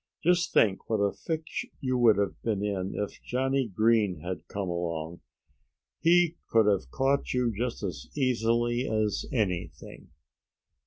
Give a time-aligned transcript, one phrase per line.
[0.23, 4.67] Just think what a fix you would have been in if Johnnie Green had come
[4.67, 5.21] along.
[5.99, 10.09] He could have caught you just as easily as anything."